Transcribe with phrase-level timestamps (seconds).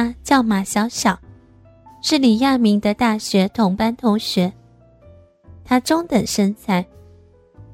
[0.00, 1.18] 他叫马小小，
[2.00, 4.50] 是李亚明的大学同班同学。
[5.62, 6.82] 他中等身材，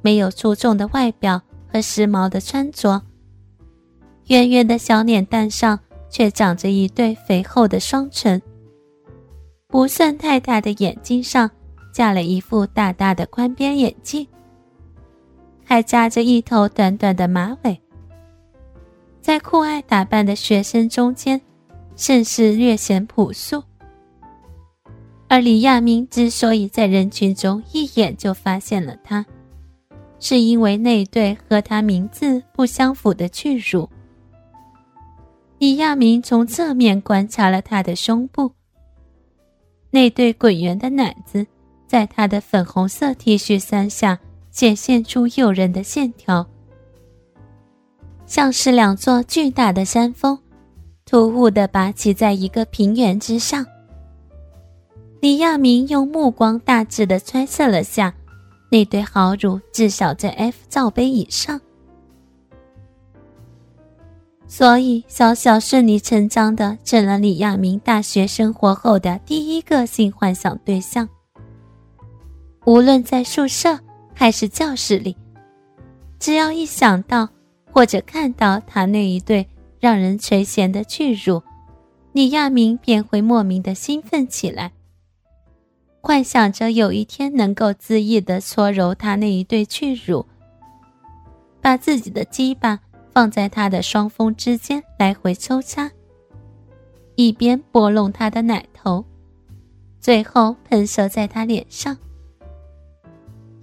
[0.02, 1.40] 没有出众的外表
[1.72, 3.00] 和时髦的穿着，
[4.26, 5.78] 圆圆的小脸蛋上
[6.10, 8.42] 却长着一对肥厚的双唇。
[9.68, 11.48] 不算太大的眼睛上
[11.92, 14.26] 架了一副大大的宽边眼镜，
[15.64, 17.80] 还扎着一头短短的马尾。
[19.20, 21.40] 在酷爱打扮的学生中间，
[21.96, 23.62] 甚是略显朴素。
[25.28, 29.26] 而李亚明之所以在人群中一眼就发现了他，
[30.20, 33.88] 是因为那对和他名字不相符的巨乳。
[35.58, 38.52] 李亚明从侧面观察了他的胸部，
[39.90, 41.44] 那对滚圆的奶子，
[41.86, 44.18] 在他的粉红色 T 恤衫下
[44.50, 46.46] 显现出诱人的线条。
[48.26, 50.38] 像是两座巨大的山峰，
[51.08, 53.64] 突兀地拔起在一个平原之上。
[55.20, 58.12] 李亚明用目光大致地揣测了下，
[58.70, 61.60] 那对好乳至少在 F 罩杯以上，
[64.48, 71.08] 所以小小顺理成章的成了李亚明大学生活后的第一个性幻想对象。
[72.64, 73.78] 无论在宿舍
[74.12, 75.16] 还是教室里，
[76.18, 77.28] 只要一想到。
[77.72, 79.46] 或者看到他那一对
[79.80, 81.42] 让人垂涎的巨乳，
[82.12, 84.72] 李亚明便会莫名的兴奋起来，
[86.00, 90.26] 幻想着有一天能够恣意的搓揉他那一对巨乳，
[91.60, 92.80] 把自己的鸡巴
[93.12, 95.90] 放在他的双峰之间来回抽插，
[97.14, 99.04] 一边拨弄他的奶头，
[100.00, 101.96] 最后喷射在他脸上。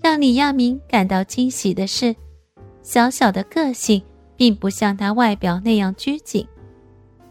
[0.01, 2.15] 让李亚明感到惊喜的是。
[2.85, 4.03] 小小的个性
[4.35, 6.47] 并不像他外表那样拘谨，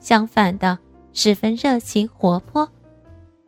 [0.00, 0.78] 相反的，
[1.12, 2.68] 十分热情活泼，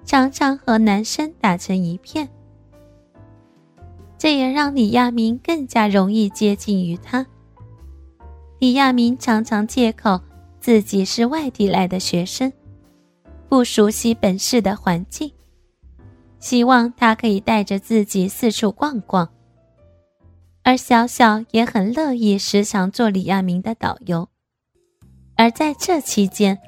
[0.05, 2.29] 常常和男生打成一片。
[4.17, 7.27] 这也让李亚明更加容易接近于他。
[8.59, 10.21] 李亚明常常借口
[10.61, 12.51] 自己是外地来的学生，
[13.49, 15.31] 不熟悉本市的环境，
[16.39, 19.29] 希望他可以带着自己四处逛逛。
[20.65, 24.27] 而小小也很乐意时常做李亚明的导游，
[25.37, 26.59] 而在这期间，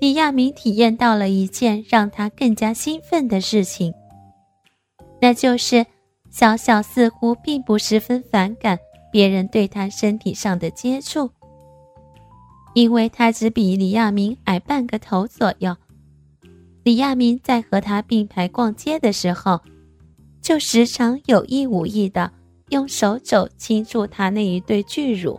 [0.00, 3.94] 李亚明体验到了一件让他更加兴奋的事情，
[5.22, 5.86] 那就是
[6.28, 8.76] 小小似乎并不十分反感
[9.12, 11.30] 别人对他身体上的接触，
[12.74, 15.76] 因为他只比李亚明矮半个头左右。
[16.82, 19.60] 李亚明在和他并排逛街的时候，
[20.42, 22.32] 就时常有意无意的。
[22.70, 25.38] 用手肘轻触他那一对巨乳，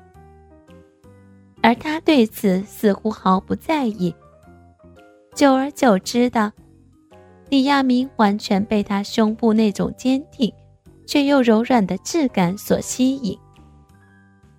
[1.62, 4.14] 而他对此似乎毫不在意。
[5.34, 6.52] 久而久之的，
[7.50, 10.53] 李亚明完全被他胸部那种坚挺
[11.06, 13.38] 却又柔软的质感所吸引，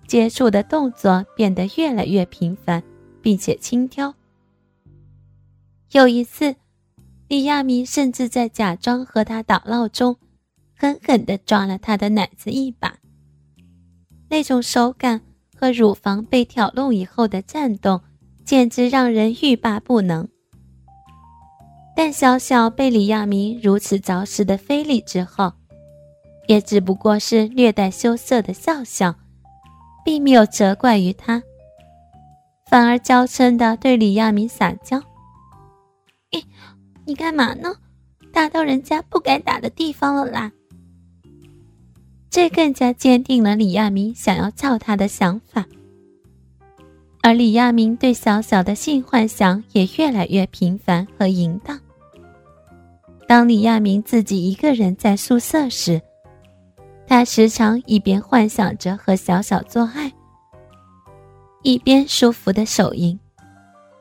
[0.07, 2.81] 接触的动作变得越来越频繁，
[3.21, 4.13] 并且轻佻。
[5.91, 6.55] 有一次，
[7.27, 10.17] 李亚明甚至在假装和他打闹中。
[10.83, 12.93] 狠狠地抓了他的奶子一把，
[14.29, 15.21] 那种手感
[15.55, 18.01] 和乳房被挑弄以后的颤动，
[18.43, 20.27] 简直让人欲罢不能。
[21.95, 25.53] 但小小被李亚明如此着实的非礼之后，
[26.49, 29.15] 也只不过是略带羞涩的笑笑，
[30.03, 31.41] 并没有责怪于他，
[32.69, 35.01] 反而娇嗔的对李亚明撒娇
[36.29, 36.43] ：“你，
[37.05, 37.73] 你干嘛呢？
[38.33, 40.51] 打到人家不该打的地方了啦！”
[42.33, 45.67] 这更加坚定了李亚明想要操她的想法，
[47.21, 51.79] 而李亚明对小小的性幻想也越来越频繁和淫荡。
[53.27, 56.01] 当李亚明自己一个人在宿舍时，
[57.05, 60.11] 他时常一边幻想着和小小做爱，
[61.61, 63.19] 一边舒服的手淫，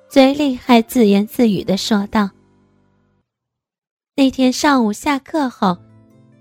[0.08, 2.30] 嘴里还自言自语的说道
[4.16, 5.76] ：“那天上午下课后，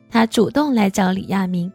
[0.09, 1.69] 他主动来找李亚明。”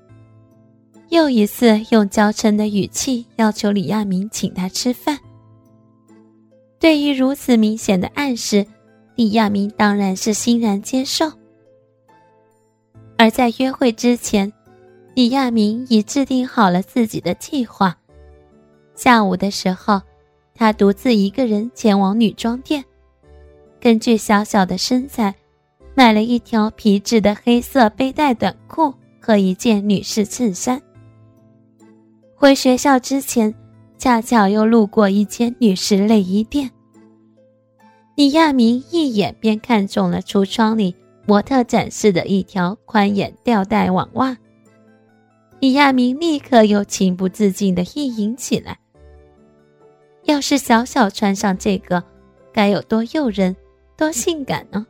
[1.09, 5.19] 又一次用娇嗔的语气要求李亚明请他吃饭。
[6.79, 8.67] 对于如此明显的暗示，
[9.15, 11.31] 李亚明当然是欣然接受。
[13.17, 14.53] 而在约会之前，
[15.15, 17.97] 李亚明已制定好了自己的计划。
[18.95, 20.03] 下午的时候，
[20.55, 22.85] 他独自一个人前往女装店，
[23.81, 25.35] 根据小小的身材，
[25.95, 30.81] 买了一条皮质的黑色背带短裤和一件女士衬衫。
[32.39, 33.55] 回学校之前，
[33.97, 36.71] 恰巧又路过一间女士内衣店。
[38.15, 40.95] 李亚明一眼便看中了橱窗里
[41.27, 44.37] 模特展示的一条宽眼吊带网袜。
[45.61, 48.79] 李亚明立刻又情不自禁地意淫起来。
[50.25, 52.05] 要是小小穿上这个，
[52.53, 53.57] 该有多诱人，
[53.97, 54.87] 多性感呢？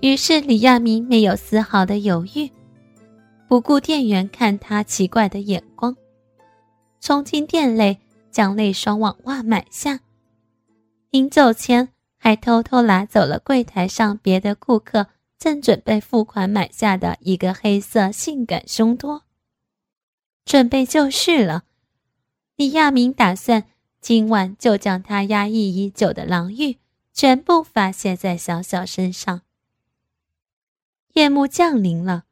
[0.00, 2.50] 于是李亚明没有丝毫的犹豫，
[3.54, 5.96] 不顾店员看他奇怪的眼光，
[7.00, 8.00] 冲进店内
[8.32, 10.00] 将那双网袜买下。
[11.10, 15.06] 临走前还偷偷拿走了柜台上别的顾客
[15.38, 19.22] 正准备付款买下的一个黑色性感胸托，
[20.44, 21.62] 准备就绪了。
[22.56, 23.66] 李亚明打算
[24.00, 26.78] 今晚就将他压抑已久的狼欲
[27.12, 29.42] 全部发泄在小小身上。
[31.12, 32.24] 夜幕降临了，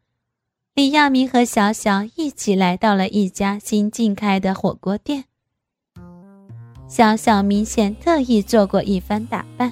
[0.74, 5.24] 李亚明和小小一起来到了一家新近开的火锅店。
[6.88, 9.70] 小小明显特意做过一番打扮，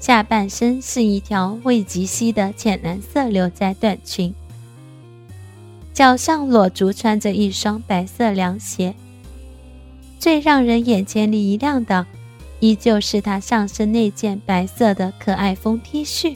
[0.00, 4.34] 下半身是一条未及膝的浅蓝色牛仔短裙，
[5.94, 8.92] 脚上裸足穿着一双白色凉鞋。
[10.18, 12.04] 最让人眼前一亮的，
[12.58, 16.34] 依旧是她上身那件白色的可爱风 T 恤。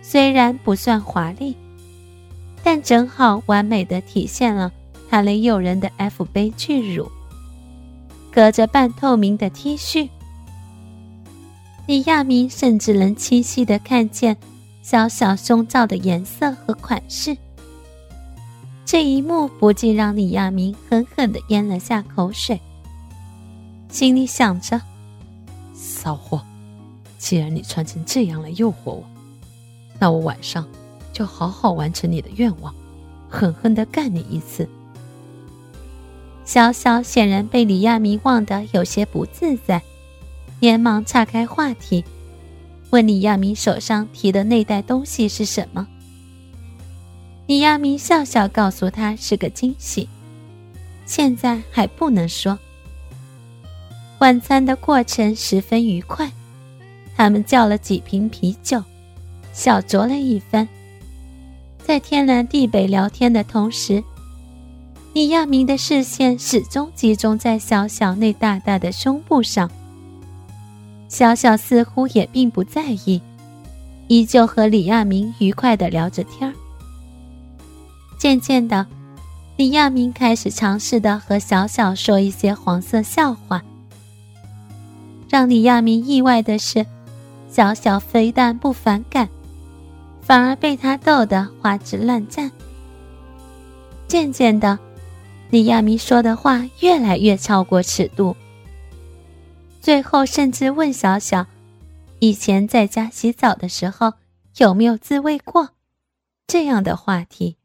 [0.00, 1.56] 虽然不算华丽，
[2.66, 4.72] 但正好完美的体现了
[5.08, 7.08] 她那诱人的 F 杯巨乳。
[8.32, 10.08] 隔着半透明的 T 恤，
[11.86, 14.36] 李亚明甚至能清晰的看见
[14.82, 17.36] 小小胸罩的颜色和款式。
[18.84, 22.60] 这一幕不禁让李亚明狠狠的咽了下口水，
[23.88, 24.82] 心里想着
[25.72, 26.42] ：“骚货，
[27.16, 29.04] 既然你穿成这样来诱惑我，
[30.00, 30.66] 那我晚上
[31.16, 32.74] 就好好完成你的愿望，
[33.26, 34.68] 狠狠地干你一次。”
[36.44, 39.80] 小小显然被李亚明望得有些不自在，
[40.60, 42.04] 连忙岔开话题，
[42.90, 45.88] 问李亚明手上提的那袋东西是什么。
[47.46, 50.06] 李亚明笑笑告诉他：“是个惊喜，
[51.06, 52.58] 现在还不能说。”
[54.20, 56.30] 晚餐的过程十分愉快，
[57.16, 58.82] 他们叫了几瓶啤酒，
[59.52, 60.68] 小酌了一番，
[61.86, 64.02] 在天南地北聊天的同时，
[65.12, 69.70] 李亚明的视线始终集中在小小那大大的胸部上。
[71.06, 73.22] 小小似乎也并不在意，
[74.08, 76.52] 依旧和李亚明愉快的聊着天儿。
[78.18, 78.84] 渐渐的，
[79.56, 83.62] 李亚明开始尝试的和小小说一些黄色笑话。
[85.28, 86.84] 让李亚明意外的是，
[87.48, 89.28] 小小非但不反感，
[90.26, 92.50] 反而被他逗得花枝乱颤。
[94.08, 94.76] 渐渐的，
[95.50, 98.36] 李亚明说的话越来越超过尺度，
[99.80, 101.46] 最后甚至问小小
[102.18, 104.14] ：“以前在家洗澡的时候
[104.56, 105.70] 有没有自慰过？”
[106.48, 107.58] 这样的话题。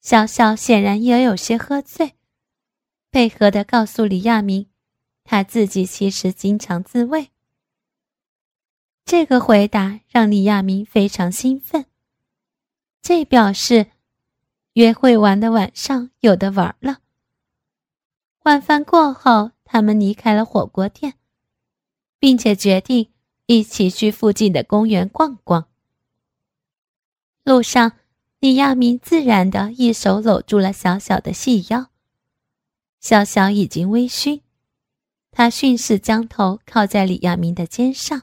[0.00, 2.14] 小小显然也有些喝醉，
[3.10, 4.68] 配合的告诉李亚明，
[5.24, 7.28] 他自己其实经常自慰。
[9.04, 11.86] 这个回答让李亚明非常兴奋，
[13.02, 13.88] 这表示
[14.74, 16.98] 约会完的晚上有的玩了。
[18.44, 21.14] 晚饭过后，他们离开了火锅店，
[22.18, 23.10] 并且决定
[23.46, 25.68] 一起去附近的公园逛逛。
[27.44, 27.92] 路上。
[28.40, 31.90] 李亚明自然的一手搂住了小小的细腰，
[32.98, 34.40] 小小已经微醺，
[35.30, 38.22] 他顺势将头靠在李亚明的肩上。